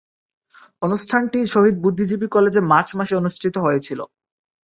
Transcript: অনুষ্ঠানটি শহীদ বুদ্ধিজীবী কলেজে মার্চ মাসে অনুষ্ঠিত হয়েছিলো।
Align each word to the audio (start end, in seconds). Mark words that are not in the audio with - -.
অনুষ্ঠানটি 0.81 1.39
শহীদ 1.45 1.75
বুদ্ধিজীবী 1.79 2.27
কলেজে 2.27 2.61
মার্চ 2.71 2.89
মাসে 2.95 3.13
অনুষ্ঠিত 3.15 3.55
হয়েছিলো। 3.57 4.03